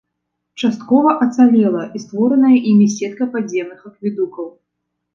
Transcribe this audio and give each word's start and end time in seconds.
Часткова 0.63 1.11
ацалела 1.25 1.83
і 1.95 2.03
створаная 2.05 2.57
імі 2.71 2.91
сетка 2.97 3.31
падземных 3.39 3.89
акведукаў. 3.93 4.47